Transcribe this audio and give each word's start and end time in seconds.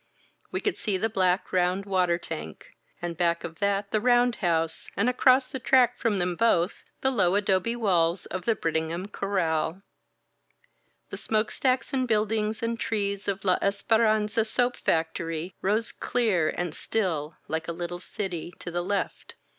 We 0.51 0.61
could 0.61 0.77
see 0.77 0.97
the 0.97 1.09
black 1.09 1.53
round 1.53 1.85
water 1.85 2.17
tank, 2.17 2.75
and 3.03 3.15
back 3.15 3.43
of 3.43 3.59
that 3.59 3.91
the 3.91 4.01
roundhouse, 4.01 4.89
and 4.97 5.07
across 5.07 5.47
the 5.47 5.59
track 5.59 5.95
from 5.99 6.17
them 6.17 6.35
both 6.35 6.83
the 7.01 7.11
low 7.11 7.35
adobe 7.35 7.75
walls 7.75 8.25
of 8.25 8.45
the 8.45 8.55
Brittingham 8.55 9.09
CorraL 9.09 9.83
The 11.11 11.17
smokestacks 11.17 11.93
and 11.93 12.07
buildings 12.07 12.63
and 12.63 12.79
trees 12.79 13.27
of 13.27 13.45
La 13.45 13.59
Esperanza 13.61 14.43
soap 14.43 14.75
factory 14.75 15.53
rose 15.61 15.91
clear 15.91 16.49
and 16.49 16.73
still, 16.73 17.37
like 17.47 17.67
a 17.67 17.71
little 17.71 17.99
city, 17.99 18.55
to 18.57 18.71
the 18.71 18.81
left. 18.83 19.35